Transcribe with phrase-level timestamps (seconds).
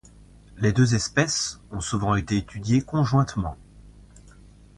[0.57, 3.55] Les deux espèces ont souvent été étudiées conjointement.